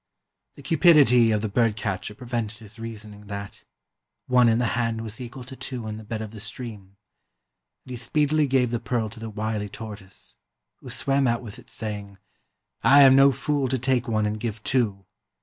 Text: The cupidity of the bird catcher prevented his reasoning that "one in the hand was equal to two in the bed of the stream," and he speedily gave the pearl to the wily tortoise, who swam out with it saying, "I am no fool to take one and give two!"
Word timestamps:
The 0.55 0.63
cupidity 0.63 1.29
of 1.29 1.41
the 1.43 1.47
bird 1.47 1.75
catcher 1.75 2.15
prevented 2.15 2.57
his 2.57 2.79
reasoning 2.79 3.27
that 3.27 3.65
"one 4.25 4.49
in 4.49 4.57
the 4.57 4.69
hand 4.73 5.01
was 5.01 5.21
equal 5.21 5.43
to 5.43 5.55
two 5.55 5.85
in 5.87 5.97
the 5.97 6.03
bed 6.03 6.23
of 6.23 6.31
the 6.31 6.39
stream," 6.39 6.97
and 7.83 7.91
he 7.91 7.95
speedily 7.97 8.47
gave 8.47 8.71
the 8.71 8.79
pearl 8.79 9.09
to 9.11 9.19
the 9.19 9.29
wily 9.29 9.69
tortoise, 9.69 10.37
who 10.77 10.89
swam 10.89 11.27
out 11.27 11.43
with 11.43 11.59
it 11.59 11.69
saying, 11.69 12.17
"I 12.83 13.01
am 13.03 13.15
no 13.15 13.31
fool 13.31 13.67
to 13.67 13.77
take 13.77 14.07
one 14.07 14.25
and 14.25 14.39
give 14.39 14.63
two!" 14.63 15.05